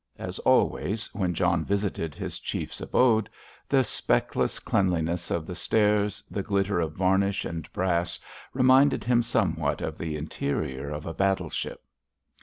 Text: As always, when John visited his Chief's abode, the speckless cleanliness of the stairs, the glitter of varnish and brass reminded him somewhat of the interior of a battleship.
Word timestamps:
As 0.17 0.39
always, 0.39 1.13
when 1.13 1.35
John 1.35 1.63
visited 1.63 2.15
his 2.15 2.39
Chief's 2.39 2.81
abode, 2.81 3.29
the 3.69 3.83
speckless 3.83 4.57
cleanliness 4.57 5.29
of 5.29 5.45
the 5.45 5.53
stairs, 5.53 6.23
the 6.31 6.41
glitter 6.41 6.79
of 6.79 6.93
varnish 6.93 7.45
and 7.45 7.71
brass 7.71 8.19
reminded 8.51 9.03
him 9.03 9.21
somewhat 9.21 9.79
of 9.79 9.99
the 9.99 10.17
interior 10.17 10.89
of 10.89 11.05
a 11.05 11.13
battleship. 11.13 11.83